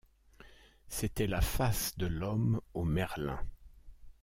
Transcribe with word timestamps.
C’était 0.89 1.27
la 1.27 1.41
face 1.41 1.95
de 1.95 2.07
l’homme 2.07 2.59
au 2.73 2.83
merlin. 2.85 3.39